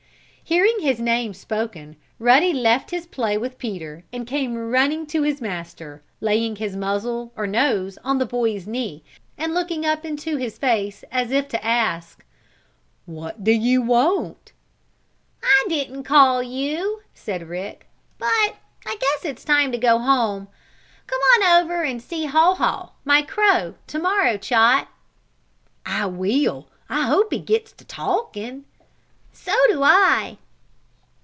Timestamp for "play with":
3.07-3.57